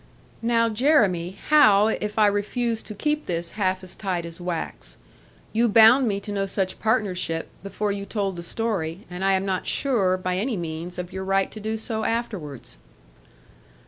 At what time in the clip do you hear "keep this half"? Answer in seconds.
2.95-3.83